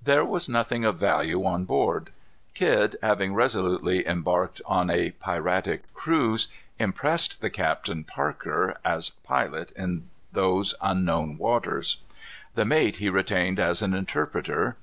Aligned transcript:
There 0.00 0.24
was 0.24 0.48
nothing 0.48 0.84
of 0.84 1.00
value 1.00 1.44
on 1.44 1.64
board. 1.64 2.10
Kidd, 2.54 2.94
having 3.02 3.34
resolutely 3.34 4.06
embarked 4.06 4.62
on 4.64 4.90
a 4.90 5.10
piratic 5.10 5.92
cruise, 5.92 6.46
impressed 6.78 7.40
the 7.40 7.50
captain, 7.50 8.04
Parker, 8.04 8.78
as 8.84 9.10
pilot 9.10 9.72
in 9.72 10.08
those 10.30 10.76
unknown 10.80 11.36
waters. 11.36 11.96
The 12.54 12.64
mate 12.64 12.98
he 12.98 13.10
retained 13.10 13.58
as 13.58 13.82
an 13.82 13.92
interpreter. 13.92 14.76